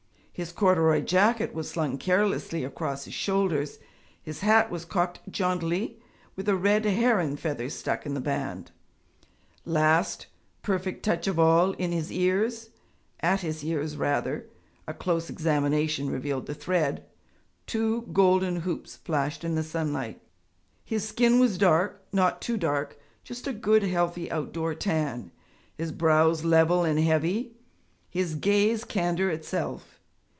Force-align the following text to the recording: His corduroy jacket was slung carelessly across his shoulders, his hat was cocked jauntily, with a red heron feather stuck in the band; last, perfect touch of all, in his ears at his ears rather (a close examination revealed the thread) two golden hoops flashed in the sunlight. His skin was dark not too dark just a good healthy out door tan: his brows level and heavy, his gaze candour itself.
His 0.33 0.53
corduroy 0.53 1.01
jacket 1.01 1.53
was 1.53 1.69
slung 1.69 1.99
carelessly 1.99 2.63
across 2.63 3.05
his 3.05 3.13
shoulders, 3.13 3.77
his 4.23 4.39
hat 4.39 4.71
was 4.71 4.85
cocked 4.85 5.19
jauntily, 5.29 5.99
with 6.35 6.49
a 6.49 6.55
red 6.55 6.83
heron 6.83 7.37
feather 7.37 7.69
stuck 7.69 8.07
in 8.07 8.15
the 8.15 8.21
band; 8.21 8.71
last, 9.65 10.25
perfect 10.63 11.03
touch 11.05 11.27
of 11.27 11.37
all, 11.37 11.73
in 11.73 11.91
his 11.91 12.11
ears 12.11 12.71
at 13.19 13.41
his 13.41 13.63
ears 13.63 13.95
rather 13.97 14.47
(a 14.87 14.95
close 14.95 15.29
examination 15.29 16.09
revealed 16.09 16.47
the 16.47 16.55
thread) 16.55 17.05
two 17.67 18.03
golden 18.13 18.61
hoops 18.61 18.95
flashed 18.95 19.43
in 19.43 19.53
the 19.53 19.61
sunlight. 19.63 20.23
His 20.83 21.07
skin 21.07 21.39
was 21.39 21.57
dark 21.59 22.03
not 22.11 22.41
too 22.41 22.57
dark 22.57 22.97
just 23.23 23.45
a 23.45 23.53
good 23.53 23.83
healthy 23.83 24.31
out 24.31 24.53
door 24.53 24.73
tan: 24.73 25.31
his 25.75 25.91
brows 25.91 26.43
level 26.43 26.83
and 26.83 26.97
heavy, 26.97 27.57
his 28.09 28.33
gaze 28.33 28.83
candour 28.83 29.29
itself. 29.29 29.99